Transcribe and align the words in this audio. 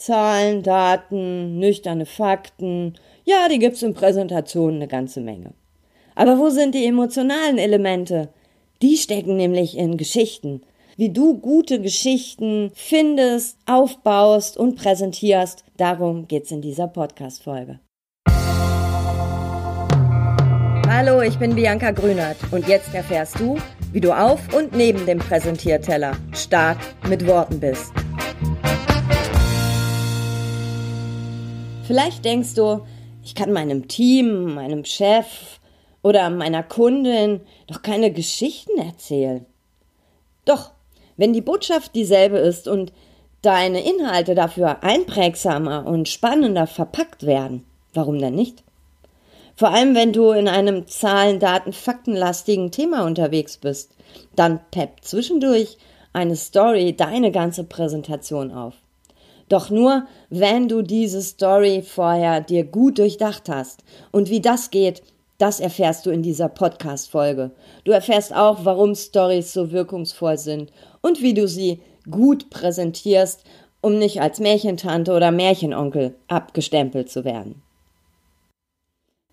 Zahlen, 0.00 0.62
Daten, 0.62 1.58
nüchterne 1.58 2.06
Fakten, 2.06 2.94
ja, 3.24 3.48
die 3.50 3.58
gibt's 3.58 3.82
in 3.82 3.92
Präsentationen 3.92 4.76
eine 4.76 4.88
ganze 4.88 5.20
Menge. 5.20 5.52
Aber 6.14 6.38
wo 6.38 6.48
sind 6.48 6.74
die 6.74 6.86
emotionalen 6.86 7.58
Elemente? 7.58 8.30
Die 8.80 8.96
stecken 8.96 9.36
nämlich 9.36 9.76
in 9.76 9.98
Geschichten. 9.98 10.62
Wie 10.96 11.10
du 11.10 11.38
gute 11.38 11.80
Geschichten 11.80 12.70
findest, 12.74 13.58
aufbaust 13.66 14.56
und 14.56 14.76
präsentierst, 14.76 15.64
darum 15.76 16.26
geht's 16.26 16.50
in 16.50 16.62
dieser 16.62 16.88
Podcast-Folge. 16.88 17.78
Hallo, 20.88 21.20
ich 21.20 21.38
bin 21.38 21.54
Bianca 21.54 21.90
Grünert 21.90 22.36
und 22.50 22.66
jetzt 22.66 22.94
erfährst 22.94 23.38
du, 23.38 23.58
wie 23.92 24.00
du 24.00 24.12
auf 24.12 24.40
und 24.54 24.74
neben 24.74 25.04
dem 25.06 25.18
Präsentierteller 25.18 26.16
stark 26.32 26.78
mit 27.06 27.26
Worten 27.26 27.60
bist. 27.60 27.92
Vielleicht 31.90 32.24
denkst 32.24 32.54
du, 32.54 32.82
ich 33.24 33.34
kann 33.34 33.52
meinem 33.52 33.88
Team, 33.88 34.54
meinem 34.54 34.84
Chef 34.84 35.26
oder 36.04 36.30
meiner 36.30 36.62
Kundin 36.62 37.40
doch 37.66 37.82
keine 37.82 38.12
Geschichten 38.12 38.78
erzählen. 38.78 39.44
Doch, 40.44 40.70
wenn 41.16 41.32
die 41.32 41.40
Botschaft 41.40 41.96
dieselbe 41.96 42.38
ist 42.38 42.68
und 42.68 42.92
deine 43.42 43.82
Inhalte 43.82 44.36
dafür 44.36 44.84
einprägsamer 44.84 45.84
und 45.84 46.08
spannender 46.08 46.68
verpackt 46.68 47.26
werden, 47.26 47.64
warum 47.92 48.20
denn 48.20 48.36
nicht? 48.36 48.62
Vor 49.56 49.70
allem, 49.70 49.96
wenn 49.96 50.12
du 50.12 50.30
in 50.30 50.46
einem 50.46 50.86
Zahlen, 50.86 51.40
Daten, 51.40 51.72
Faktenlastigen 51.72 52.70
Thema 52.70 53.04
unterwegs 53.04 53.56
bist, 53.56 53.96
dann 54.36 54.60
peppt 54.70 55.06
zwischendurch 55.06 55.76
eine 56.12 56.36
Story 56.36 56.94
deine 56.94 57.32
ganze 57.32 57.64
Präsentation 57.64 58.52
auf. 58.52 58.74
Doch 59.50 59.68
nur, 59.68 60.06
wenn 60.30 60.68
du 60.68 60.80
diese 60.80 61.20
Story 61.20 61.82
vorher 61.82 62.40
dir 62.40 62.64
gut 62.64 62.98
durchdacht 62.98 63.48
hast. 63.48 63.82
Und 64.12 64.30
wie 64.30 64.40
das 64.40 64.70
geht, 64.70 65.02
das 65.38 65.58
erfährst 65.58 66.06
du 66.06 66.10
in 66.10 66.22
dieser 66.22 66.48
Podcast-Folge. 66.48 67.50
Du 67.84 67.90
erfährst 67.90 68.32
auch, 68.32 68.64
warum 68.64 68.94
Stories 68.94 69.52
so 69.52 69.72
wirkungsvoll 69.72 70.38
sind 70.38 70.70
und 71.02 71.20
wie 71.20 71.34
du 71.34 71.48
sie 71.48 71.80
gut 72.08 72.48
präsentierst, 72.48 73.42
um 73.80 73.98
nicht 73.98 74.20
als 74.20 74.38
Märchentante 74.38 75.12
oder 75.12 75.32
Märchenonkel 75.32 76.14
abgestempelt 76.28 77.10
zu 77.10 77.24
werden. 77.24 77.60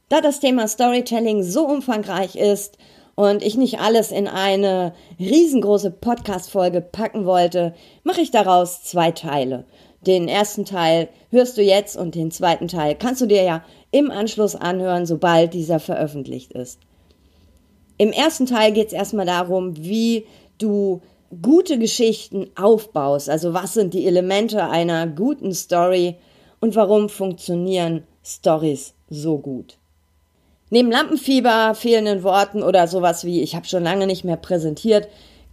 Da 0.10 0.20
das 0.20 0.40
Thema 0.40 0.68
Storytelling 0.68 1.44
so 1.44 1.68
umfangreich 1.68 2.36
ist 2.36 2.78
und 3.14 3.44
ich 3.44 3.58
nicht 3.58 3.80
alles 3.80 4.12
in 4.12 4.28
eine 4.28 4.94
riesengroße 5.20 5.92
Podcast-Folge 5.92 6.82
packen 6.82 7.26
wollte, 7.26 7.76
mache 8.04 8.22
ich 8.22 8.32
daraus 8.32 8.84
zwei 8.84 9.12
Teile. 9.12 9.66
Den 10.02 10.28
ersten 10.28 10.66
Teil 10.66 11.10
hörst 11.32 11.58
du 11.58 11.62
jetzt 11.62 11.98
und 11.98 12.16
den 12.16 12.32
zweiten 12.32 12.68
Teil 12.68 12.96
kannst 12.96 13.22
du 13.22 13.26
dir 13.26 13.44
ja 13.44 13.64
im 13.92 14.12
Anschluss 14.12 14.56
anhören, 14.56 15.06
sobald 15.06 15.54
dieser 15.54 15.80
veröffentlicht 15.80 16.54
ist. 16.54 16.80
Im 17.98 18.12
ersten 18.12 18.46
Teil 18.46 18.74
geht 18.74 18.88
es 18.88 18.94
erstmal 18.94 19.26
darum, 19.26 19.76
wie 19.78 20.26
du 20.60 21.02
gute 21.42 21.80
Geschichten 21.80 22.48
aufbaust. 22.56 23.30
Also 23.30 23.54
was 23.54 23.74
sind 23.74 23.94
die 23.94 24.06
Elemente 24.06 24.70
einer 24.70 25.08
guten 25.08 25.54
Story 25.54 26.16
und 26.60 26.76
warum 26.76 27.10
funktionieren 27.10 28.04
Stories 28.24 28.94
so 29.10 29.38
gut. 29.40 29.78
Neben 30.70 30.92
Lampenfieber, 30.92 31.76
fehlenden 31.76 32.24
Worten 32.24 32.62
oder 32.62 32.88
sowas 32.88 33.24
wie 33.24 33.42
ich 33.42 33.56
habe 33.56 33.68
schon 33.68 33.84
lange 33.84 34.06
nicht 34.06 34.26
mehr 34.26 34.38
präsentiert, 34.38 35.08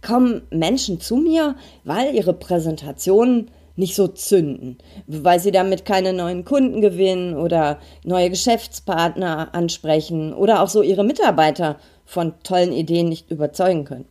kommen 0.05 0.41
Menschen 0.51 0.99
zu 0.99 1.15
mir, 1.15 1.55
weil 1.83 2.13
ihre 2.13 2.33
Präsentationen 2.33 3.49
nicht 3.75 3.95
so 3.95 4.07
zünden, 4.07 4.77
weil 5.07 5.39
sie 5.39 5.51
damit 5.51 5.85
keine 5.85 6.13
neuen 6.13 6.45
Kunden 6.45 6.81
gewinnen 6.81 7.35
oder 7.35 7.79
neue 8.03 8.29
Geschäftspartner 8.29 9.53
ansprechen 9.53 10.33
oder 10.33 10.61
auch 10.61 10.69
so 10.69 10.81
ihre 10.81 11.03
Mitarbeiter 11.03 11.77
von 12.05 12.33
tollen 12.43 12.71
Ideen 12.71 13.09
nicht 13.09 13.31
überzeugen 13.31 13.85
können. 13.85 14.05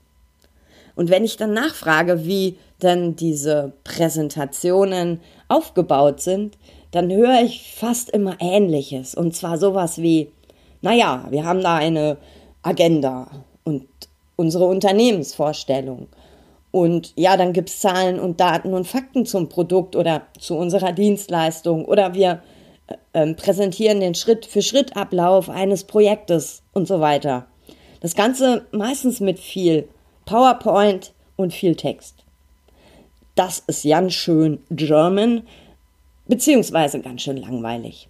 Und 0.96 1.10
wenn 1.10 1.24
ich 1.24 1.36
dann 1.36 1.52
nachfrage, 1.52 2.24
wie 2.24 2.56
denn 2.82 3.16
diese 3.16 3.72
Präsentationen 3.82 5.20
aufgebaut 5.48 6.20
sind, 6.20 6.56
dann 6.90 7.10
höre 7.10 7.42
ich 7.42 7.74
fast 7.74 8.10
immer 8.10 8.36
Ähnliches. 8.40 9.14
Und 9.14 9.34
zwar 9.34 9.58
sowas 9.58 9.98
wie, 9.98 10.30
naja, 10.82 11.26
wir 11.30 11.44
haben 11.44 11.62
da 11.62 11.74
eine 11.76 12.18
Agenda 12.62 13.28
und 13.64 13.86
unsere 14.36 14.66
Unternehmensvorstellung 14.66 16.08
und 16.74 17.12
ja, 17.14 17.36
dann 17.36 17.52
gibt 17.52 17.68
es 17.68 17.78
Zahlen 17.78 18.18
und 18.18 18.40
Daten 18.40 18.74
und 18.74 18.84
Fakten 18.84 19.26
zum 19.26 19.48
Produkt 19.48 19.94
oder 19.94 20.22
zu 20.40 20.56
unserer 20.56 20.90
Dienstleistung 20.90 21.84
oder 21.84 22.14
wir 22.14 22.42
äh, 22.88 22.96
ähm, 23.14 23.36
präsentieren 23.36 24.00
den 24.00 24.16
Schritt-für-Schritt-Ablauf 24.16 25.48
eines 25.48 25.84
Projektes 25.84 26.64
und 26.72 26.88
so 26.88 26.98
weiter. 26.98 27.46
Das 28.00 28.16
Ganze 28.16 28.66
meistens 28.72 29.20
mit 29.20 29.38
viel 29.38 29.88
PowerPoint 30.26 31.12
und 31.36 31.52
viel 31.52 31.76
Text. 31.76 32.24
Das 33.36 33.62
ist 33.68 33.84
ganz 33.84 34.12
schön 34.14 34.58
German, 34.70 35.42
beziehungsweise 36.26 36.98
ganz 36.98 37.22
schön 37.22 37.36
langweilig. 37.36 38.08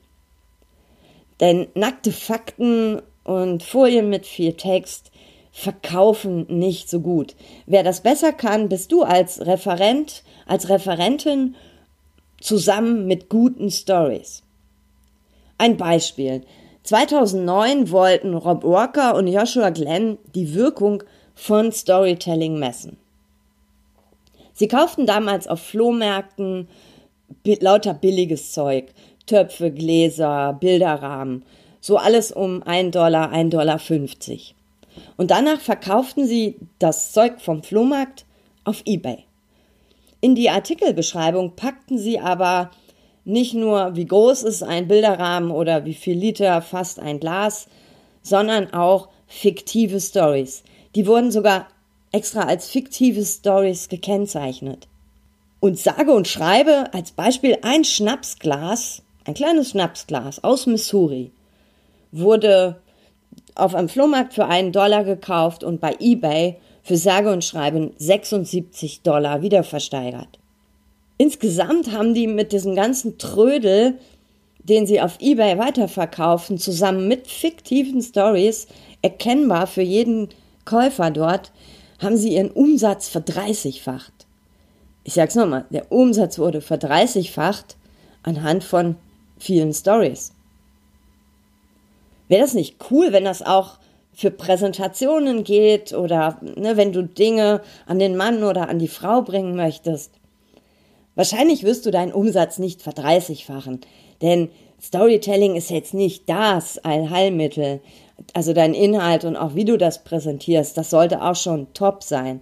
Denn 1.39 1.67
nackte 1.75 2.13
Fakten 2.13 3.03
und 3.25 3.63
Folien 3.63 4.09
mit 4.09 4.25
viel 4.25 4.55
Text 4.55 5.11
verkaufen 5.57 6.47
nicht 6.49 6.91
so 6.91 7.01
gut. 7.01 7.37
Wer 7.67 7.85
das 7.85 8.01
besser 8.01 8.33
kann, 8.33 8.69
bist 8.69 8.91
du 8.91 9.05
als 9.05 9.47
Referent, 9.47 10.25
als 10.47 10.69
Referentin 10.69 11.55
zusammen 12.41 13.07
mit 13.07 13.29
guten 13.29 13.71
Stories. 13.71 14.43
Ein 15.57 15.77
Beispiel. 15.77 16.43
2009 16.83 17.93
wollten 17.93 18.35
Rob 18.35 18.65
Walker 18.65 19.15
und 19.15 19.29
Joshua 19.29 19.71
Glenn 19.71 20.19
die 20.35 20.55
Wirkung 20.55 21.05
von 21.37 21.71
Storytelling 21.71 22.59
messen. 22.59 22.97
Sie 24.55 24.67
kauften 24.67 25.07
damals 25.07 25.47
auf 25.47 25.61
Flohmärkten 25.61 26.67
lauter 27.61 27.95
billiges 27.95 28.53
Zeug, 28.53 28.87
Töpfe, 29.27 29.71
Gläser, 29.71 30.53
Bilderrahmen, 30.61 31.45
so 31.81 31.97
alles 31.97 32.33
um 32.33 32.65
1 32.65 32.91
Dollar, 32.91 33.33
1,50 33.33 33.51
Dollar. 33.51 33.81
Und 35.17 35.31
danach 35.31 35.61
verkauften 35.61 36.27
sie 36.27 36.57
das 36.79 37.13
Zeug 37.13 37.41
vom 37.41 37.63
Flohmarkt 37.63 38.25
auf 38.65 38.83
eBay. 38.85 39.25
In 40.21 40.35
die 40.35 40.51
Artikelbeschreibung 40.51 41.55
packten 41.55 41.99
sie 41.99 42.19
aber 42.19 42.71
nicht 43.25 43.55
nur, 43.55 43.97
wie 43.97 44.07
groß 44.07 44.43
ist 44.43 44.63
ein 44.63 44.89
Bilderrahmen 44.89 45.51
oder 45.51 45.85
wie 45.85 45.95
viel 45.95 46.17
Liter 46.17 46.63
fasst 46.63 46.99
ein 46.99 47.21
Glas, 47.21 47.69
sondern 48.23 48.73
auch 48.73 49.09
fiktive 49.27 50.01
Stories. 50.01 50.63
Die 50.95 51.07
wurden 51.07 51.31
sogar 51.31 51.69
extra 52.13 52.43
als 52.43 52.71
fiktive 52.71 53.25
Stories 53.25 53.89
gekennzeichnet. 53.89 54.89
Und 55.61 55.79
sage 55.79 56.13
und 56.13 56.29
schreibe 56.29 56.93
als 56.93 57.13
Beispiel 57.13 57.59
ein 57.63 57.85
Schnapsglas, 57.85 59.03
ein 59.25 59.35
kleines 59.35 59.71
Schnapsglas 59.71 60.45
aus 60.45 60.67
Missouri, 60.67 61.33
wurde 62.13 62.81
auf 63.55 63.75
einem 63.75 63.89
Flohmarkt 63.89 64.35
für 64.35 64.47
einen 64.47 64.73
Dollar 64.73 65.05
gekauft 65.05 65.65
und 65.65 65.81
bei 65.81 65.97
eBay 66.01 66.57
für 66.83 66.97
sage 66.97 67.33
und 67.33 67.45
schreiben 67.45 67.93
76 67.97 69.03
Dollar 69.03 69.43
wieder 69.43 69.63
versteigert. 69.65 70.39
Insgesamt 71.17 71.93
haben 71.93 72.15
die 72.15 72.27
mit 72.27 72.53
diesem 72.53 72.75
ganzen 72.75 73.19
Trödel, 73.19 73.99
den 74.59 74.87
sie 74.87 75.01
auf 75.01 75.19
eBay 75.21 75.59
weiterverkaufen, 75.59 76.59
zusammen 76.59 77.07
mit 77.07 77.29
fiktiven 77.29 78.03
Stories, 78.03 78.67
erkennbar 79.03 79.67
für 79.67 79.83
jeden 79.83 80.29
Käufer 80.65 81.11
dort, 81.11 81.53
haben 82.01 82.17
sie 82.17 82.35
ihren 82.35 82.51
Umsatz 82.51 83.09
verdreißigfacht. 83.09 84.13
Ich 85.05 85.15
sag's 85.15 85.35
nochmal, 85.35 85.67
der 85.71 85.93
Umsatz 85.93 86.39
wurde 86.39 86.61
verdreißigfacht 86.61 87.77
anhand 88.23 88.65
von 88.65 88.97
vielen 89.39 89.73
Stories. 89.73 90.33
Wäre 92.35 92.43
das 92.43 92.55
nicht 92.55 92.91
cool, 92.91 93.13
wenn 93.13 93.25
das 93.25 93.43
auch 93.43 93.79
für 94.13 94.33
Präsentationen 94.33 95.45
geht 95.45 95.93
oder 95.93 96.41
ne, 96.43 96.77
wenn 96.77 96.93
du 96.93 97.05
Dinge 97.05 97.61
an 97.87 98.01
den 98.01 98.17
Mann 98.17 98.43
oder 98.43 98.69
an 98.69 98.81
die 98.81 98.89
Frau 98.89 99.23
bringen 99.23 99.55
möchtest? 99.55 100.11
Wahrscheinlich 101.15 101.63
wirst 101.63 101.87
du 101.87 101.93
deinen 101.93 102.11
Umsatz 102.13 102.59
nicht 102.59 102.83
verdreißigfachen, 102.83 103.83
denn 104.21 104.49
Storytelling 104.83 105.55
ist 105.55 105.71
jetzt 105.71 105.95
nicht 105.95 106.29
das 106.29 106.79
Allheilmittel. 106.79 107.81
Also 108.33 108.53
dein 108.53 108.75
Inhalt 108.75 109.25
und 109.25 109.37
auch 109.37 109.55
wie 109.55 109.65
du 109.65 109.79
das 109.79 110.03
präsentierst, 110.03 110.77
das 110.77 110.91
sollte 110.91 111.23
auch 111.23 111.37
schon 111.37 111.73
top 111.73 112.03
sein. 112.03 112.41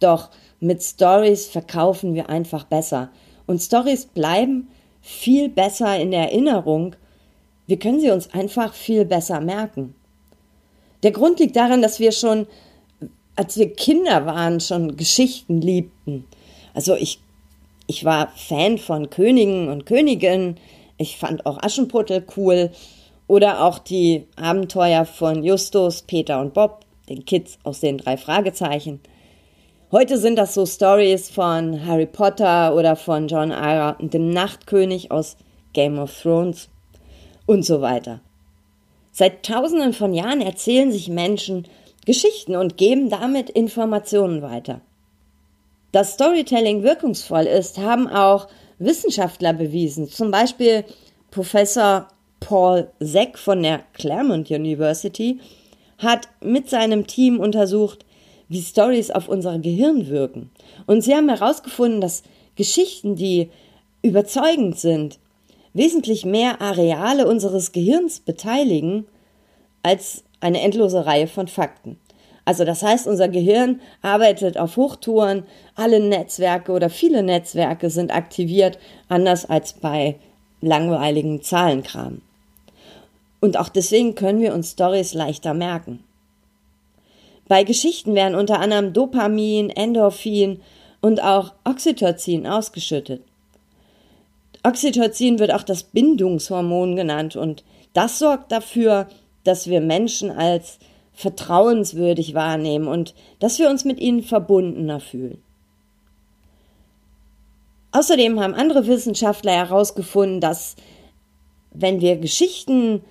Doch 0.00 0.30
mit 0.58 0.82
Stories 0.82 1.46
verkaufen 1.46 2.16
wir 2.16 2.30
einfach 2.30 2.64
besser. 2.64 3.10
Und 3.46 3.60
Stories 3.60 4.06
bleiben 4.06 4.70
viel 5.00 5.48
besser 5.48 5.96
in 6.00 6.10
der 6.10 6.22
Erinnerung 6.32 6.96
wir 7.70 7.78
können 7.78 8.00
sie 8.00 8.10
uns 8.10 8.32
einfach 8.34 8.74
viel 8.74 9.04
besser 9.04 9.40
merken. 9.40 9.94
Der 11.02 11.12
Grund 11.12 11.40
liegt 11.40 11.56
darin, 11.56 11.80
dass 11.80 12.00
wir 12.00 12.12
schon, 12.12 12.46
als 13.36 13.56
wir 13.56 13.72
Kinder 13.72 14.26
waren, 14.26 14.60
schon 14.60 14.96
Geschichten 14.96 15.62
liebten. 15.62 16.26
Also 16.74 16.94
ich, 16.94 17.20
Ich 17.90 18.04
war 18.04 18.28
Fan 18.36 18.78
von 18.78 19.10
Königen 19.10 19.68
und 19.68 19.84
Königinnen. 19.84 20.58
Ich 20.96 21.16
fand 21.16 21.44
auch 21.44 21.60
Aschenputtel 21.60 22.24
cool. 22.36 22.70
Oder 23.26 23.64
auch 23.64 23.80
die 23.80 24.28
Abenteuer 24.36 25.04
von 25.04 25.42
Justus, 25.42 26.02
Peter 26.02 26.40
und 26.40 26.54
Bob, 26.54 26.84
den 27.08 27.24
Kids 27.24 27.58
aus 27.64 27.80
den 27.80 27.98
drei 27.98 28.16
Fragezeichen. 28.16 29.00
Heute 29.90 30.18
sind 30.18 30.36
das 30.36 30.54
so 30.54 30.66
Stories 30.66 31.30
von 31.30 31.84
Harry 31.84 32.06
Potter 32.06 32.76
oder 32.76 32.94
von 32.94 33.26
John 33.26 33.50
Ira 33.50 33.96
und 33.98 34.14
dem 34.14 34.30
Nachtkönig 34.30 35.10
aus 35.10 35.36
Game 35.72 35.98
of 35.98 36.16
Thrones 36.22 36.68
und 37.50 37.64
so 37.64 37.80
weiter. 37.80 38.20
Seit 39.10 39.44
tausenden 39.44 39.92
von 39.92 40.14
Jahren 40.14 40.40
erzählen 40.40 40.92
sich 40.92 41.08
Menschen 41.08 41.66
Geschichten 42.06 42.54
und 42.54 42.76
geben 42.76 43.10
damit 43.10 43.50
Informationen 43.50 44.40
weiter. 44.40 44.80
Dass 45.90 46.12
Storytelling 46.12 46.84
wirkungsvoll 46.84 47.46
ist, 47.46 47.78
haben 47.78 48.06
auch 48.06 48.46
Wissenschaftler 48.78 49.52
bewiesen. 49.52 50.08
Zum 50.08 50.30
Beispiel 50.30 50.84
Professor 51.32 52.06
Paul 52.38 52.88
Seck 53.00 53.36
von 53.36 53.64
der 53.64 53.80
Claremont 53.94 54.48
University 54.48 55.40
hat 55.98 56.28
mit 56.40 56.70
seinem 56.70 57.08
Team 57.08 57.40
untersucht, 57.40 58.06
wie 58.48 58.62
Stories 58.62 59.10
auf 59.10 59.28
unser 59.28 59.58
Gehirn 59.58 60.06
wirken. 60.06 60.52
Und 60.86 61.02
sie 61.02 61.16
haben 61.16 61.28
herausgefunden, 61.28 62.00
dass 62.00 62.22
Geschichten, 62.54 63.16
die 63.16 63.50
überzeugend 64.02 64.78
sind, 64.78 65.18
wesentlich 65.72 66.24
mehr 66.24 66.60
Areale 66.60 67.26
unseres 67.26 67.72
Gehirns 67.72 68.20
beteiligen 68.20 69.06
als 69.82 70.24
eine 70.40 70.60
endlose 70.60 71.06
Reihe 71.06 71.26
von 71.26 71.48
Fakten. 71.48 71.98
Also 72.44 72.64
das 72.64 72.82
heißt, 72.82 73.06
unser 73.06 73.28
Gehirn 73.28 73.80
arbeitet 74.02 74.58
auf 74.58 74.76
Hochtouren, 74.76 75.44
alle 75.76 76.00
Netzwerke 76.00 76.72
oder 76.72 76.90
viele 76.90 77.22
Netzwerke 77.22 77.90
sind 77.90 78.12
aktiviert, 78.12 78.78
anders 79.08 79.44
als 79.44 79.74
bei 79.74 80.16
langweiligen 80.60 81.42
Zahlenkram. 81.42 82.22
Und 83.40 83.56
auch 83.58 83.68
deswegen 83.68 84.14
können 84.14 84.40
wir 84.40 84.54
uns 84.54 84.72
Stories 84.72 85.14
leichter 85.14 85.54
merken. 85.54 86.04
Bei 87.48 87.64
Geschichten 87.64 88.14
werden 88.14 88.34
unter 88.34 88.60
anderem 88.60 88.92
Dopamin, 88.92 89.70
Endorphin 89.70 90.60
und 91.00 91.22
auch 91.22 91.52
Oxytocin 91.64 92.46
ausgeschüttet. 92.46 93.22
Oxytocin 94.62 95.38
wird 95.38 95.52
auch 95.52 95.62
das 95.62 95.84
Bindungshormon 95.84 96.96
genannt 96.96 97.36
und 97.36 97.64
das 97.92 98.18
sorgt 98.18 98.52
dafür, 98.52 99.08
dass 99.44 99.68
wir 99.68 99.80
Menschen 99.80 100.30
als 100.30 100.78
vertrauenswürdig 101.12 102.34
wahrnehmen 102.34 102.86
und 102.86 103.14
dass 103.38 103.58
wir 103.58 103.70
uns 103.70 103.84
mit 103.84 104.00
ihnen 104.00 104.22
verbundener 104.22 105.00
fühlen. 105.00 105.42
Außerdem 107.92 108.38
haben 108.38 108.54
andere 108.54 108.86
Wissenschaftler 108.86 109.52
herausgefunden, 109.52 110.40
dass 110.40 110.76
wenn 111.72 112.00
wir 112.00 112.16
Geschichten 112.16 113.02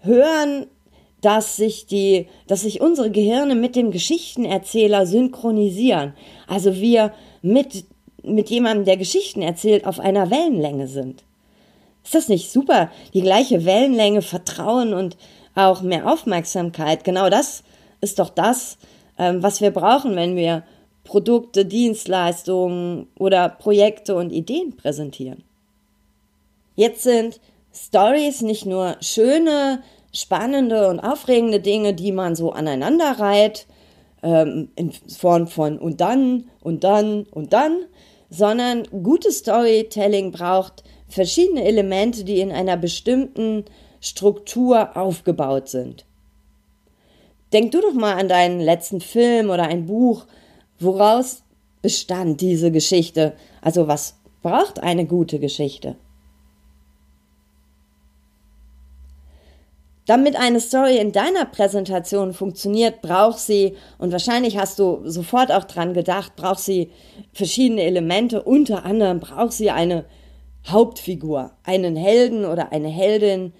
hören, 0.00 0.66
dass 1.20 1.56
sich 1.56 1.86
die, 1.86 2.26
dass 2.46 2.62
sich 2.62 2.80
unsere 2.80 3.10
Gehirne 3.10 3.54
mit 3.54 3.76
dem 3.76 3.90
Geschichtenerzähler 3.90 5.06
synchronisieren. 5.06 6.14
Also 6.46 6.76
wir 6.76 7.12
mit 7.42 7.84
mit 8.26 8.50
jemandem, 8.50 8.84
der 8.84 8.96
Geschichten 8.96 9.42
erzählt, 9.42 9.86
auf 9.86 10.00
einer 10.00 10.30
Wellenlänge 10.30 10.88
sind. 10.88 11.22
Ist 12.04 12.14
das 12.14 12.28
nicht 12.28 12.50
super? 12.50 12.90
Die 13.14 13.22
gleiche 13.22 13.64
Wellenlänge, 13.64 14.22
Vertrauen 14.22 14.94
und 14.94 15.16
auch 15.54 15.82
mehr 15.82 16.10
Aufmerksamkeit. 16.10 17.02
Genau 17.04 17.30
das 17.30 17.64
ist 18.00 18.18
doch 18.18 18.30
das, 18.30 18.78
ähm, 19.18 19.42
was 19.42 19.60
wir 19.60 19.70
brauchen, 19.70 20.14
wenn 20.14 20.36
wir 20.36 20.62
Produkte, 21.04 21.64
Dienstleistungen 21.64 23.06
oder 23.18 23.48
Projekte 23.48 24.14
und 24.14 24.32
Ideen 24.32 24.76
präsentieren. 24.76 25.44
Jetzt 26.74 27.02
sind 27.02 27.40
Stories 27.72 28.42
nicht 28.42 28.66
nur 28.66 28.96
schöne, 29.00 29.82
spannende 30.12 30.88
und 30.88 31.00
aufregende 31.00 31.60
Dinge, 31.60 31.94
die 31.94 32.12
man 32.12 32.36
so 32.36 32.52
aneinander 32.52 33.18
reiht, 33.18 33.66
ähm, 34.22 34.70
in 34.76 34.92
Form 34.92 35.46
von 35.46 35.78
und 35.78 36.00
dann 36.00 36.50
und 36.60 36.84
dann 36.84 37.24
und 37.30 37.52
dann, 37.52 37.84
sondern 38.30 38.84
gutes 39.02 39.38
Storytelling 39.38 40.32
braucht 40.32 40.82
verschiedene 41.08 41.64
Elemente, 41.64 42.24
die 42.24 42.40
in 42.40 42.52
einer 42.52 42.76
bestimmten 42.76 43.64
Struktur 44.00 44.96
aufgebaut 44.96 45.68
sind. 45.68 46.04
Denk 47.52 47.72
du 47.72 47.80
doch 47.80 47.94
mal 47.94 48.14
an 48.14 48.28
deinen 48.28 48.60
letzten 48.60 49.00
Film 49.00 49.50
oder 49.50 49.64
ein 49.64 49.86
Buch, 49.86 50.26
woraus 50.78 51.42
bestand 51.80 52.40
diese 52.40 52.70
Geschichte? 52.72 53.34
Also 53.60 53.86
was 53.86 54.16
braucht 54.42 54.82
eine 54.82 55.06
gute 55.06 55.38
Geschichte? 55.38 55.96
Damit 60.06 60.36
eine 60.36 60.60
Story 60.60 60.98
in 60.98 61.10
deiner 61.10 61.44
Präsentation 61.46 62.32
funktioniert, 62.32 63.02
braucht 63.02 63.40
sie, 63.40 63.74
und 63.98 64.12
wahrscheinlich 64.12 64.56
hast 64.56 64.78
du 64.78 65.00
sofort 65.04 65.50
auch 65.50 65.64
dran 65.64 65.94
gedacht, 65.94 66.36
braucht 66.36 66.60
sie 66.60 66.90
verschiedene 67.32 67.82
Elemente. 67.82 68.42
Unter 68.42 68.84
anderem 68.84 69.18
braucht 69.18 69.52
sie 69.52 69.72
eine 69.72 70.04
Hauptfigur, 70.68 71.52
einen 71.64 71.96
Helden 71.96 72.44
oder 72.44 72.72
eine 72.72 72.88
Heldin, 72.88 73.52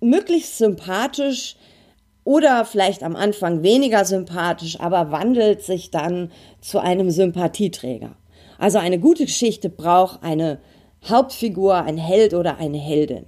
möglichst 0.00 0.58
sympathisch 0.58 1.56
oder 2.24 2.64
vielleicht 2.64 3.04
am 3.04 3.14
Anfang 3.14 3.62
weniger 3.62 4.04
sympathisch, 4.04 4.80
aber 4.80 5.12
wandelt 5.12 5.62
sich 5.62 5.92
dann 5.92 6.32
zu 6.60 6.80
einem 6.80 7.10
Sympathieträger. 7.10 8.16
Also 8.58 8.78
eine 8.78 8.98
gute 8.98 9.26
Geschichte 9.26 9.68
braucht 9.68 10.24
eine 10.24 10.58
Hauptfigur, 11.08 11.76
ein 11.76 11.98
Held 11.98 12.34
oder 12.34 12.58
eine 12.58 12.78
Heldin. 12.78 13.26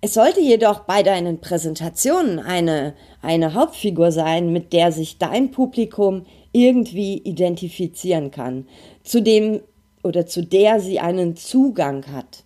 Es 0.00 0.14
sollte 0.14 0.40
jedoch 0.40 0.80
bei 0.80 1.02
deinen 1.02 1.40
Präsentationen 1.40 2.38
eine, 2.38 2.94
eine 3.20 3.54
Hauptfigur 3.54 4.12
sein, 4.12 4.52
mit 4.52 4.72
der 4.72 4.92
sich 4.92 5.18
dein 5.18 5.50
Publikum 5.50 6.24
irgendwie 6.52 7.18
identifizieren 7.18 8.30
kann, 8.30 8.68
zu 9.02 9.20
dem 9.20 9.60
oder 10.04 10.26
zu 10.26 10.42
der 10.42 10.80
sie 10.80 11.00
einen 11.00 11.36
Zugang 11.36 12.06
hat. 12.12 12.44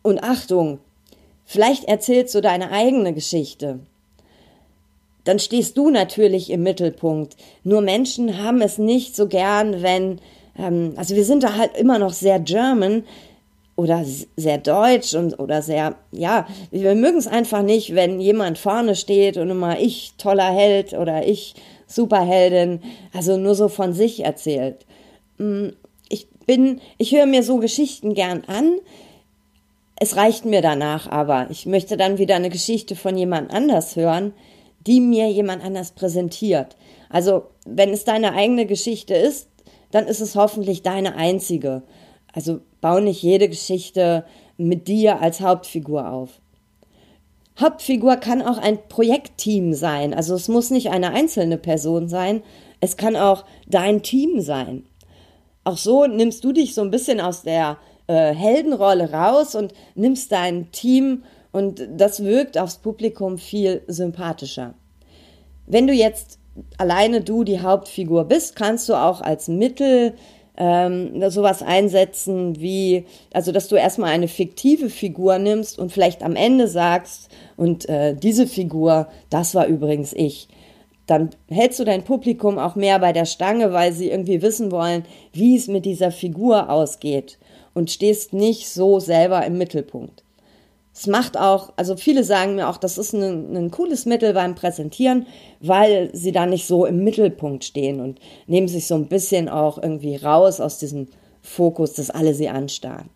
Und 0.00 0.24
Achtung, 0.24 0.78
vielleicht 1.44 1.84
erzählst 1.84 2.34
du 2.34 2.40
deine 2.40 2.70
eigene 2.70 3.12
Geschichte. 3.12 3.80
Dann 5.24 5.38
stehst 5.38 5.76
du 5.76 5.90
natürlich 5.90 6.50
im 6.50 6.62
Mittelpunkt. 6.62 7.36
Nur 7.62 7.82
Menschen 7.82 8.42
haben 8.42 8.60
es 8.62 8.78
nicht 8.78 9.14
so 9.14 9.28
gern, 9.28 9.82
wenn, 9.82 10.18
ähm, 10.58 10.94
also 10.96 11.14
wir 11.14 11.24
sind 11.24 11.42
da 11.42 11.56
halt 11.56 11.76
immer 11.76 11.98
noch 11.98 12.12
sehr 12.12 12.40
German, 12.40 13.04
oder 13.76 14.04
sehr 14.36 14.58
deutsch 14.58 15.14
und 15.14 15.38
oder 15.38 15.62
sehr, 15.62 15.96
ja, 16.10 16.46
wir 16.70 16.94
mögen 16.94 17.18
es 17.18 17.26
einfach 17.26 17.62
nicht, 17.62 17.94
wenn 17.94 18.20
jemand 18.20 18.58
vorne 18.58 18.94
steht 18.94 19.36
und 19.36 19.50
immer 19.50 19.80
ich 19.80 20.12
toller 20.18 20.52
Held 20.52 20.92
oder 20.92 21.26
ich 21.26 21.54
Superheldin, 21.86 22.80
also 23.12 23.36
nur 23.36 23.54
so 23.54 23.68
von 23.68 23.92
sich 23.92 24.24
erzählt. 24.24 24.84
Mm, 25.38 25.68
ich 26.08 26.28
bin, 26.46 26.80
ich 26.98 27.12
höre 27.12 27.26
mir 27.26 27.42
so 27.42 27.58
Geschichten 27.58 28.14
gern 28.14 28.44
an. 28.46 28.78
Es 29.96 30.16
reicht 30.16 30.44
mir 30.44 30.62
danach 30.62 31.10
aber. 31.10 31.46
Ich 31.50 31.66
möchte 31.66 31.96
dann 31.96 32.18
wieder 32.18 32.36
eine 32.36 32.50
Geschichte 32.50 32.96
von 32.96 33.16
jemand 33.16 33.52
anders 33.52 33.96
hören, 33.96 34.32
die 34.86 35.00
mir 35.00 35.30
jemand 35.30 35.64
anders 35.64 35.92
präsentiert. 35.92 36.76
Also, 37.08 37.44
wenn 37.66 37.90
es 37.90 38.04
deine 38.04 38.32
eigene 38.34 38.66
Geschichte 38.66 39.14
ist, 39.14 39.48
dann 39.92 40.06
ist 40.06 40.20
es 40.20 40.34
hoffentlich 40.34 40.82
deine 40.82 41.14
einzige. 41.14 41.82
Also 42.32 42.60
bau 42.82 43.00
nicht 43.00 43.22
jede 43.22 43.48
Geschichte 43.48 44.26
mit 44.58 44.86
dir 44.88 45.22
als 45.22 45.40
Hauptfigur 45.40 46.12
auf. 46.12 46.40
Hauptfigur 47.58 48.16
kann 48.16 48.42
auch 48.42 48.58
ein 48.58 48.78
Projektteam 48.88 49.72
sein. 49.72 50.12
Also 50.12 50.34
es 50.34 50.48
muss 50.48 50.70
nicht 50.70 50.90
eine 50.90 51.12
einzelne 51.12 51.56
Person 51.56 52.08
sein. 52.08 52.42
Es 52.80 52.98
kann 52.98 53.16
auch 53.16 53.44
dein 53.66 54.02
Team 54.02 54.40
sein. 54.40 54.84
Auch 55.64 55.76
so 55.78 56.06
nimmst 56.06 56.44
du 56.44 56.52
dich 56.52 56.74
so 56.74 56.82
ein 56.82 56.90
bisschen 56.90 57.20
aus 57.20 57.42
der 57.42 57.78
äh, 58.08 58.34
Heldenrolle 58.34 59.12
raus 59.12 59.54
und 59.54 59.72
nimmst 59.94 60.32
dein 60.32 60.72
Team 60.72 61.22
und 61.52 61.86
das 61.96 62.24
wirkt 62.24 62.58
aufs 62.58 62.78
Publikum 62.78 63.38
viel 63.38 63.82
sympathischer. 63.86 64.74
Wenn 65.66 65.86
du 65.86 65.92
jetzt 65.92 66.38
alleine 66.78 67.20
du 67.20 67.44
die 67.44 67.60
Hauptfigur 67.60 68.24
bist, 68.24 68.56
kannst 68.56 68.88
du 68.88 68.94
auch 68.94 69.20
als 69.20 69.48
Mittel 69.48 70.14
ähm, 70.56 71.30
sowas 71.30 71.62
einsetzen 71.62 72.60
wie, 72.60 73.06
also 73.32 73.52
dass 73.52 73.68
du 73.68 73.76
erstmal 73.76 74.10
eine 74.10 74.28
fiktive 74.28 74.90
Figur 74.90 75.38
nimmst 75.38 75.78
und 75.78 75.92
vielleicht 75.92 76.22
am 76.22 76.36
Ende 76.36 76.68
sagst, 76.68 77.28
und 77.56 77.88
äh, 77.88 78.14
diese 78.14 78.46
Figur, 78.46 79.08
das 79.30 79.54
war 79.54 79.66
übrigens 79.66 80.12
ich. 80.12 80.48
Dann 81.06 81.30
hältst 81.48 81.80
du 81.80 81.84
dein 81.84 82.04
Publikum 82.04 82.58
auch 82.58 82.76
mehr 82.76 82.98
bei 82.98 83.12
der 83.12 83.24
Stange, 83.24 83.72
weil 83.72 83.92
sie 83.92 84.10
irgendwie 84.10 84.42
wissen 84.42 84.70
wollen, 84.70 85.04
wie 85.32 85.56
es 85.56 85.68
mit 85.68 85.84
dieser 85.84 86.10
Figur 86.10 86.70
ausgeht 86.70 87.38
und 87.74 87.90
stehst 87.90 88.32
nicht 88.32 88.68
so 88.68 89.00
selber 89.00 89.44
im 89.44 89.58
Mittelpunkt. 89.58 90.21
Es 91.02 91.08
macht 91.08 91.36
auch, 91.36 91.72
also 91.74 91.96
viele 91.96 92.22
sagen 92.22 92.54
mir 92.54 92.68
auch, 92.68 92.76
das 92.76 92.96
ist 92.96 93.12
ein, 93.12 93.56
ein 93.56 93.72
cooles 93.72 94.06
Mittel 94.06 94.34
beim 94.34 94.54
Präsentieren, 94.54 95.26
weil 95.58 96.10
sie 96.12 96.30
da 96.30 96.46
nicht 96.46 96.64
so 96.64 96.86
im 96.86 97.02
Mittelpunkt 97.02 97.64
stehen 97.64 97.98
und 97.98 98.20
nehmen 98.46 98.68
sich 98.68 98.86
so 98.86 98.94
ein 98.94 99.08
bisschen 99.08 99.48
auch 99.48 99.82
irgendwie 99.82 100.14
raus 100.14 100.60
aus 100.60 100.78
diesem 100.78 101.08
Fokus, 101.42 101.94
dass 101.94 102.10
alle 102.10 102.34
sie 102.34 102.48
anstarren. 102.48 103.10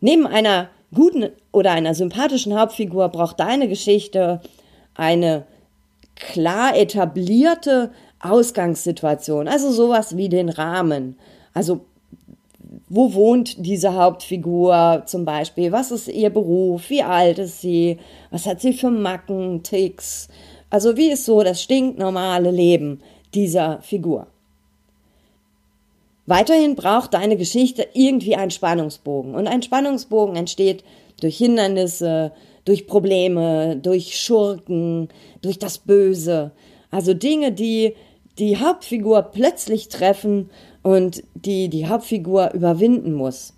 Neben 0.00 0.24
einer 0.24 0.68
guten 0.94 1.30
oder 1.50 1.72
einer 1.72 1.96
sympathischen 1.96 2.56
Hauptfigur 2.56 3.08
braucht 3.08 3.40
deine 3.40 3.66
Geschichte 3.66 4.40
eine 4.94 5.44
klar 6.14 6.76
etablierte 6.76 7.90
Ausgangssituation, 8.20 9.48
also 9.48 9.72
sowas 9.72 10.16
wie 10.16 10.28
den 10.28 10.48
Rahmen. 10.48 11.18
Also 11.54 11.86
wo 12.94 13.14
wohnt 13.14 13.64
diese 13.64 13.94
Hauptfigur 13.94 15.04
zum 15.06 15.24
Beispiel? 15.24 15.72
Was 15.72 15.90
ist 15.90 16.08
ihr 16.08 16.28
Beruf? 16.28 16.90
Wie 16.90 17.02
alt 17.02 17.38
ist 17.38 17.62
sie? 17.62 17.96
Was 18.30 18.44
hat 18.44 18.60
sie 18.60 18.74
für 18.74 18.90
Macken, 18.90 19.62
Ticks? 19.62 20.28
Also 20.68 20.94
wie 20.98 21.10
ist 21.10 21.24
so 21.24 21.42
das 21.42 21.62
stinknormale 21.62 22.50
Leben 22.50 23.00
dieser 23.32 23.80
Figur? 23.80 24.26
Weiterhin 26.26 26.74
braucht 26.74 27.14
deine 27.14 27.38
Geschichte 27.38 27.88
irgendwie 27.94 28.36
einen 28.36 28.50
Spannungsbogen. 28.50 29.34
Und 29.34 29.46
ein 29.46 29.62
Spannungsbogen 29.62 30.36
entsteht 30.36 30.84
durch 31.18 31.38
Hindernisse, 31.38 32.32
durch 32.66 32.86
Probleme, 32.86 33.74
durch 33.76 34.20
Schurken, 34.20 35.08
durch 35.40 35.58
das 35.58 35.78
Böse. 35.78 36.52
Also 36.90 37.14
Dinge, 37.14 37.52
die 37.52 37.94
die 38.38 38.58
Hauptfigur 38.58 39.22
plötzlich 39.22 39.88
treffen 39.88 40.50
und 40.82 41.22
die 41.34 41.68
die 41.68 41.86
Hauptfigur 41.86 42.52
überwinden 42.52 43.12
muss. 43.12 43.54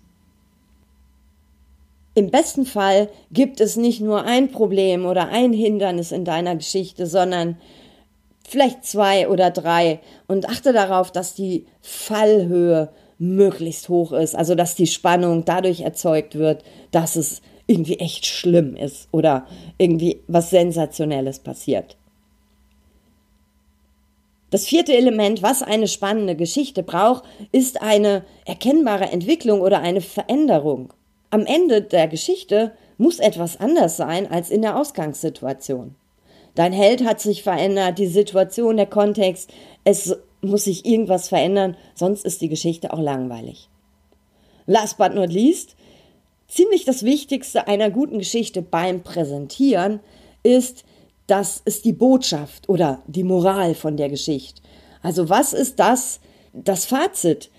Im 2.13 2.31
besten 2.31 2.65
Fall 2.65 3.09
gibt 3.31 3.59
es 3.59 3.75
nicht 3.75 3.99
nur 3.99 4.23
ein 4.23 4.49
Problem 4.49 5.05
oder 5.05 5.27
ein 5.29 5.51
Hindernis 5.51 6.11
in 6.11 6.23
deiner 6.23 6.55
Geschichte, 6.55 7.07
sondern 7.07 7.57
vielleicht 8.47 8.85
zwei 8.85 9.27
oder 9.27 9.51
drei 9.51 9.99
und 10.27 10.47
achte 10.47 10.71
darauf, 10.71 11.11
dass 11.11 11.33
die 11.35 11.65
Fallhöhe 11.81 12.89
möglichst 13.17 13.89
hoch 13.89 14.13
ist, 14.13 14.35
also 14.35 14.55
dass 14.55 14.75
die 14.75 14.87
Spannung 14.87 15.43
dadurch 15.45 15.81
erzeugt 15.81 16.35
wird, 16.35 16.63
dass 16.91 17.15
es 17.15 17.41
irgendwie 17.67 17.99
echt 17.99 18.25
schlimm 18.25 18.75
ist 18.75 19.07
oder 19.11 19.47
irgendwie 19.77 20.21
was 20.27 20.51
Sensationelles 20.51 21.39
passiert. 21.39 21.97
Das 24.55 24.67
vierte 24.67 24.95
Element, 24.95 25.43
was 25.43 25.61
eine 25.61 25.85
spannende 25.85 26.33
Geschichte 26.33 26.81
braucht, 26.81 27.25
ist 27.51 27.81
eine 27.81 28.23
erkennbare 28.45 29.11
Entwicklung 29.11 29.59
oder 29.59 29.81
eine 29.81 29.99
Veränderung. 29.99 30.93
Am 31.29 31.45
Ende 31.45 31.81
der 31.81 32.07
Geschichte 32.07 32.71
muss 32.97 33.19
etwas 33.19 33.59
anders 33.59 33.97
sein 33.97 34.31
als 34.31 34.49
in 34.49 34.61
der 34.61 34.79
Ausgangssituation. 34.79 35.95
Dein 36.53 36.71
Held 36.71 37.03
hat 37.03 37.19
sich 37.19 37.43
verändert, 37.43 37.99
die 37.99 38.07
Situation, 38.07 38.77
der 38.77 38.85
Kontext, 38.85 39.51
es 39.83 40.15
muss 40.39 40.63
sich 40.63 40.85
irgendwas 40.85 41.27
verändern, 41.27 41.75
sonst 41.93 42.23
ist 42.23 42.39
die 42.39 42.47
Geschichte 42.47 42.93
auch 42.93 43.01
langweilig. 43.01 43.67
Last 44.67 44.97
but 44.97 45.13
not 45.13 45.33
least, 45.33 45.75
ziemlich 46.47 46.85
das 46.85 47.03
Wichtigste 47.03 47.67
einer 47.67 47.89
guten 47.89 48.19
Geschichte 48.19 48.61
beim 48.61 49.03
Präsentieren 49.03 49.99
ist, 50.43 50.85
das 51.27 51.61
ist 51.65 51.85
die 51.85 51.93
Botschaft 51.93 52.69
oder 52.69 53.01
die 53.07 53.23
Moral 53.23 53.75
von 53.75 53.97
der 53.97 54.09
Geschichte. 54.09 54.61
Also 55.01 55.29
was 55.29 55.53
ist 55.53 55.79
das, 55.79 56.19
das 56.53 56.85
Fazit? 56.85 57.49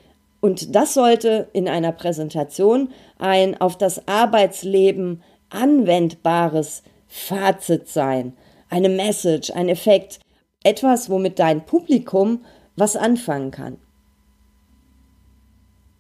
Und 0.40 0.74
das 0.74 0.94
sollte 0.94 1.48
in 1.52 1.68
einer 1.68 1.92
Präsentation 1.92 2.90
ein 3.18 3.60
auf 3.60 3.76
das 3.76 4.06
Arbeitsleben 4.06 5.22
anwendbares 5.50 6.82
Fazit 7.08 7.88
sein. 7.88 8.36
Eine 8.68 8.88
Message, 8.88 9.50
ein 9.50 9.68
Effekt, 9.68 10.20
etwas, 10.62 11.08
womit 11.08 11.38
dein 11.38 11.64
Publikum 11.64 12.44
was 12.76 12.96
anfangen 12.96 13.50
kann. 13.50 13.78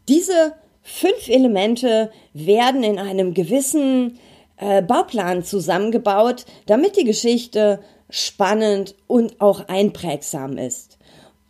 Diese 0.08 0.54
fünf 0.82 1.28
Elemente 1.28 2.10
werden 2.32 2.82
in 2.82 2.98
einem 2.98 3.34
gewissen 3.34 4.18
äh, 4.56 4.82
Bauplan 4.82 5.44
zusammengebaut, 5.44 6.44
damit 6.66 6.96
die 6.96 7.04
Geschichte 7.04 7.80
spannend 8.10 8.94
und 9.06 9.40
auch 9.40 9.68
einprägsam 9.68 10.58
ist. 10.58 10.98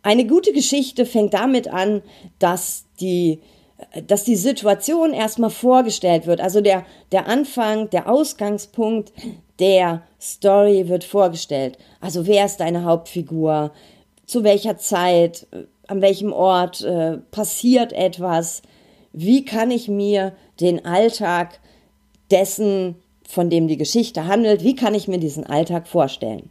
Eine 0.03 0.25
gute 0.25 0.53
Geschichte 0.53 1.05
fängt 1.05 1.33
damit 1.33 1.67
an, 1.67 2.01
dass 2.39 2.85
die 2.99 3.39
dass 4.07 4.23
die 4.23 4.35
Situation 4.35 5.13
erstmal 5.13 5.49
vorgestellt 5.49 6.25
wird. 6.25 6.41
Also 6.41 6.61
der, 6.61 6.85
der 7.11 7.27
Anfang, 7.27 7.89
der 7.89 8.09
Ausgangspunkt 8.09 9.13
der 9.59 10.01
Story 10.19 10.87
wird 10.87 11.03
vorgestellt. 11.03 11.77
Also 12.01 12.27
wer 12.27 12.45
ist 12.45 12.59
deine 12.59 12.83
Hauptfigur? 12.85 13.71
Zu 14.25 14.43
welcher 14.43 14.77
Zeit? 14.77 15.47
An 15.87 16.01
welchem 16.01 16.33
Ort 16.33 16.81
äh, 16.81 17.17
passiert 17.31 17.93
etwas? 17.93 18.61
Wie 19.13 19.45
kann 19.45 19.71
ich 19.71 19.87
mir 19.87 20.33
den 20.59 20.85
Alltag 20.85 21.59
dessen, 22.31 22.95
von 23.27 23.49
dem 23.49 23.67
die 23.67 23.77
Geschichte 23.77 24.25
handelt, 24.25 24.63
wie 24.63 24.75
kann 24.75 24.93
ich 24.93 25.07
mir 25.07 25.19
diesen 25.19 25.45
Alltag 25.45 25.87
vorstellen? 25.87 26.49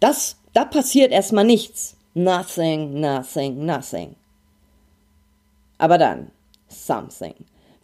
Das, 0.00 0.36
da 0.52 0.64
passiert 0.64 1.12
erstmal 1.12 1.44
nichts. 1.44 1.96
Nothing, 2.14 3.00
nothing, 3.00 3.64
nothing. 3.64 4.16
Aber 5.78 5.98
dann, 5.98 6.30
something. 6.68 7.34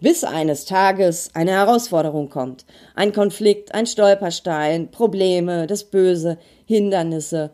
Bis 0.01 0.25
eines 0.25 0.67
Tages 0.67 1.31
eine 1.35 1.53
Herausforderung 1.53 2.29
kommt. 2.29 2.67
Ein 2.95 3.13
Konflikt, 3.13 3.75
ein 3.75 3.87
Stolperstein, 3.87 4.91
Probleme, 4.91 5.67
das 5.67 5.85
Böse, 5.85 6.39
Hindernisse. 6.67 7.51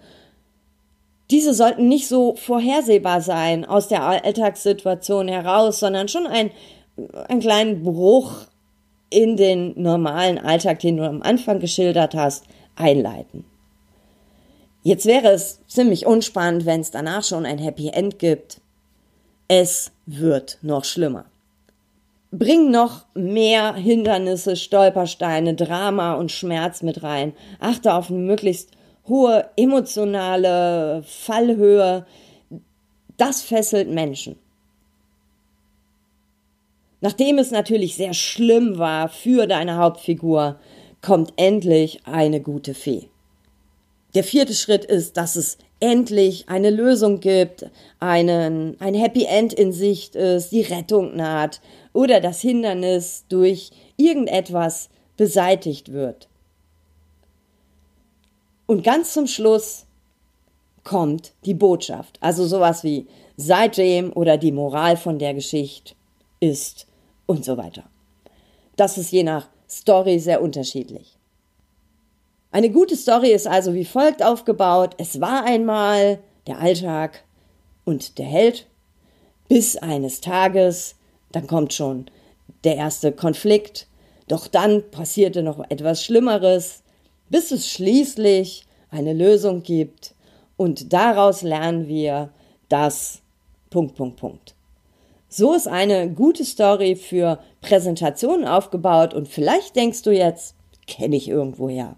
Diese 1.31 1.55
sollten 1.55 1.89
nicht 1.89 2.09
so 2.09 2.35
vorhersehbar 2.35 3.21
sein 3.21 3.65
aus 3.65 3.89
der 3.89 4.03
Alltagssituation 4.03 5.29
heraus, 5.29 5.79
sondern 5.79 6.09
schon 6.09 6.27
ein, 6.27 6.51
einen 7.29 7.41
kleinen 7.41 7.85
Bruch 7.85 8.47
in 9.13 9.37
den 9.37 9.81
normalen 9.81 10.39
Alltag, 10.39 10.81
den 10.81 10.97
du 10.97 11.07
am 11.07 11.23
Anfang 11.23 11.61
geschildert 11.61 12.15
hast, 12.15 12.45
einleiten. 12.77 13.45
Jetzt 14.83 15.07
wäre 15.07 15.29
es 15.29 15.61
ziemlich 15.69 16.07
unspannend, 16.07 16.67
wenn 16.67 16.81
es 16.81 16.91
danach 16.91 17.23
schon 17.23 17.47
ein 17.47 17.59
Happy 17.59 17.89
End 17.89 18.19
gibt. 18.19 18.61
Es 19.47 19.93
wird 20.07 20.59
noch 20.63 20.85
schlimmer. 20.85 21.27
Bring 22.33 22.71
noch 22.71 23.05
mehr 23.15 23.75
Hindernisse, 23.75 24.57
Stolpersteine, 24.57 25.55
Drama 25.55 26.15
und 26.15 26.33
Schmerz 26.33 26.83
mit 26.83 27.03
rein. 27.03 27.35
Achte 27.61 27.95
auf 27.95 28.11
eine 28.11 28.19
möglichst 28.19 28.71
hohe 29.07 29.51
emotionale 29.57 31.05
Fallhöhe. 31.07 32.07
Das 33.19 33.43
fesselt 33.43 33.91
Menschen. 33.91 34.37
Nachdem 37.03 37.39
es 37.39 37.51
natürlich 37.51 37.97
sehr 37.97 38.15
schlimm 38.15 38.79
war 38.79 39.09
für 39.09 39.49
deine 39.49 39.77
Hauptfigur, 39.77 40.61
kommt 41.03 41.33
endlich 41.37 41.99
eine 42.07 42.41
gute 42.41 42.75
Fee. 42.75 43.09
Der 44.15 44.23
vierte 44.23 44.55
Schritt 44.55 44.85
ist, 44.85 45.17
dass 45.17 45.35
es 45.35 45.59
endlich 45.81 46.49
eine 46.49 46.71
Lösung 46.71 47.19
gibt, 47.19 47.67
einen, 47.99 48.81
ein 48.81 48.95
Happy 48.95 49.25
End 49.25 49.53
in 49.53 49.73
Sicht 49.73 50.15
ist, 50.15 50.53
die 50.53 50.61
Rettung 50.61 51.17
naht 51.17 51.61
oder 51.93 52.21
das 52.21 52.41
Hindernis 52.41 53.25
durch 53.29 53.73
irgendetwas 53.97 54.89
beseitigt 55.17 55.93
wird. 55.93 56.29
Und 58.67 58.85
ganz 58.85 59.13
zum 59.13 59.27
Schluss 59.27 59.87
kommt 60.85 61.33
die 61.45 61.55
Botschaft, 61.55 62.17
also 62.21 62.47
sowas 62.47 62.85
wie 62.85 63.09
seitdem 63.37 64.13
oder 64.13 64.37
die 64.37 64.53
Moral 64.53 64.97
von 64.97 65.19
der 65.19 65.35
Geschichte 65.35 65.95
ist 66.39 66.87
und 67.27 67.45
so 67.45 67.57
weiter. 67.57 67.85
Das 68.77 68.99
ist 68.99 69.13
je 69.13 69.23
nach 69.23 69.49
Story 69.69 70.19
sehr 70.19 70.43
unterschiedlich. 70.43 71.17
Eine 72.51 72.71
gute 72.71 72.97
Story 72.97 73.31
ist 73.33 73.47
also 73.47 73.73
wie 73.75 73.85
folgt 73.85 74.23
aufgebaut. 74.23 74.95
Es 74.99 75.21
war 75.21 75.45
einmal 75.45 76.19
der 76.47 76.59
Alltag 76.59 77.25
und 77.85 78.19
der 78.19 78.27
Held 78.27 78.67
bis 79.49 79.77
eines 79.77 80.21
Tages, 80.21 80.97
dann 81.33 81.47
kommt 81.47 81.73
schon 81.73 82.07
der 82.65 82.77
erste 82.77 83.13
Konflikt, 83.13 83.87
doch 84.29 84.47
dann 84.47 84.91
passierte 84.91 85.43
noch 85.43 85.65
etwas 85.69 86.05
Schlimmeres, 86.05 86.83
bis 87.29 87.51
es 87.51 87.71
schließlich 87.71 88.65
eine 88.91 89.15
Lösung 89.15 89.63
gibt 89.63 90.15
und 90.57 90.93
daraus 90.93 91.43
lernen 91.43 91.89
wir 91.89 92.31
das 92.69 93.23
Punkt, 93.71 93.95
Punkt, 93.95 94.17
Punkt. 94.17 94.55
So 95.35 95.55
ist 95.55 95.67
eine 95.67 96.11
gute 96.11 96.45
Story 96.45 96.95
für 96.95 97.39
Präsentationen 97.63 98.47
aufgebaut 98.47 99.15
und 99.15 99.29
vielleicht 99.29 99.77
denkst 99.77 100.03
du 100.03 100.11
jetzt, 100.11 100.55
kenne 100.87 101.17
ich 101.17 101.27
irgendwoher. 101.27 101.97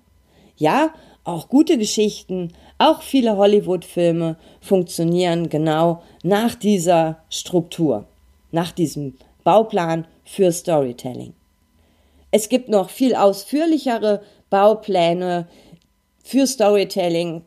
Ja, 0.56 0.94
auch 1.24 1.48
gute 1.48 1.76
Geschichten, 1.76 2.52
auch 2.78 3.02
viele 3.02 3.36
Hollywood-Filme 3.36 4.36
funktionieren 4.60 5.48
genau 5.48 6.00
nach 6.22 6.54
dieser 6.54 7.24
Struktur, 7.28 8.06
nach 8.52 8.70
diesem 8.70 9.16
Bauplan 9.42 10.06
für 10.24 10.52
Storytelling. 10.52 11.34
Es 12.30 12.48
gibt 12.48 12.68
noch 12.68 12.88
viel 12.88 13.16
ausführlichere 13.16 14.22
Baupläne 14.48 15.48
für 16.22 16.46
Storytelling. 16.46 17.42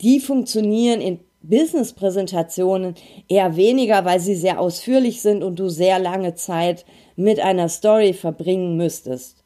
Die 0.00 0.18
funktionieren 0.18 1.00
in 1.00 1.20
Business-Präsentationen 1.48 2.94
eher 3.28 3.56
weniger, 3.56 4.04
weil 4.04 4.20
sie 4.20 4.34
sehr 4.34 4.60
ausführlich 4.60 5.22
sind 5.22 5.42
und 5.42 5.58
du 5.58 5.68
sehr 5.68 5.98
lange 5.98 6.34
Zeit 6.34 6.84
mit 7.16 7.40
einer 7.40 7.68
Story 7.68 8.12
verbringen 8.12 8.76
müsstest. 8.76 9.42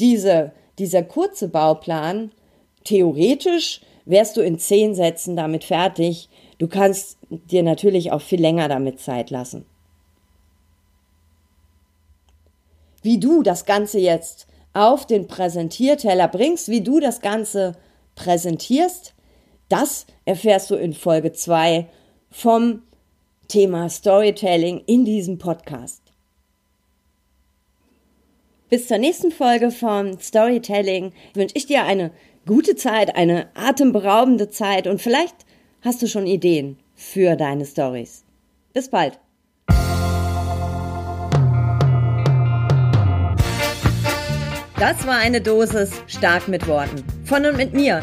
Diese, 0.00 0.52
dieser 0.78 1.02
kurze 1.02 1.48
Bauplan, 1.48 2.30
theoretisch 2.84 3.80
wärst 4.04 4.36
du 4.36 4.40
in 4.40 4.58
zehn 4.58 4.94
Sätzen 4.94 5.36
damit 5.36 5.64
fertig. 5.64 6.28
Du 6.58 6.68
kannst 6.68 7.18
dir 7.30 7.62
natürlich 7.62 8.12
auch 8.12 8.22
viel 8.22 8.40
länger 8.40 8.68
damit 8.68 9.00
Zeit 9.00 9.30
lassen. 9.30 9.66
Wie 13.02 13.18
du 13.18 13.42
das 13.42 13.64
Ganze 13.64 13.98
jetzt 13.98 14.46
auf 14.72 15.06
den 15.06 15.26
Präsentierteller 15.26 16.28
bringst, 16.28 16.68
wie 16.68 16.82
du 16.82 17.00
das 17.00 17.20
Ganze 17.20 17.76
präsentierst, 18.14 19.14
das 19.68 20.06
erfährst 20.24 20.70
du 20.70 20.74
in 20.74 20.92
Folge 20.92 21.32
2 21.32 21.86
vom 22.30 22.82
Thema 23.48 23.88
Storytelling 23.88 24.82
in 24.86 25.04
diesem 25.04 25.38
Podcast. 25.38 26.02
Bis 28.68 28.86
zur 28.86 28.98
nächsten 28.98 29.30
Folge 29.30 29.70
von 29.70 30.18
Storytelling 30.20 31.12
wünsche 31.32 31.56
ich 31.56 31.66
dir 31.66 31.84
eine 31.84 32.10
gute 32.46 32.76
Zeit, 32.76 33.16
eine 33.16 33.48
atemberaubende 33.54 34.50
Zeit 34.50 34.86
und 34.86 35.00
vielleicht 35.00 35.46
hast 35.82 36.02
du 36.02 36.06
schon 36.06 36.26
Ideen 36.26 36.78
für 36.94 37.36
deine 37.36 37.64
Stories. 37.64 38.24
Bis 38.74 38.90
bald. 38.90 39.18
Das 44.78 45.06
war 45.06 45.16
eine 45.16 45.40
Dosis 45.40 45.90
stark 46.06 46.46
mit 46.46 46.68
Worten. 46.68 47.02
Von 47.24 47.44
und 47.46 47.56
mit 47.56 47.74
mir. 47.74 48.02